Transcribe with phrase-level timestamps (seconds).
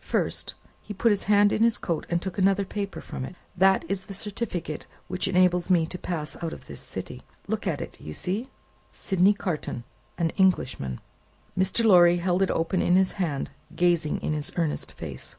[0.00, 3.84] First," he put his hand in his coat, and took another paper from it, "that
[3.90, 7.22] is the certificate which enables me to pass out of this city.
[7.46, 8.00] Look at it.
[8.00, 8.48] You see
[8.90, 9.84] Sydney Carton,
[10.16, 11.02] an Englishman?"
[11.58, 11.84] Mr.
[11.84, 15.36] Lorry held it open in his hand, gazing in his earnest face.